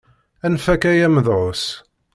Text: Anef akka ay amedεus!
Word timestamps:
Anef 0.45 0.65
akka 0.73 0.87
ay 0.91 1.05
amedεus! 1.07 1.63